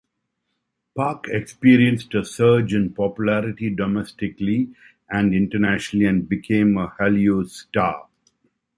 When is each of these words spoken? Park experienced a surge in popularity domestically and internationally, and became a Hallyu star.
Park 0.95 1.25
experienced 1.29 2.15
a 2.15 2.25
surge 2.25 2.73
in 2.73 2.91
popularity 2.91 3.69
domestically 3.69 4.71
and 5.11 5.31
internationally, 5.31 6.07
and 6.07 6.27
became 6.27 6.75
a 6.79 6.87
Hallyu 6.99 7.47
star. 7.47 8.09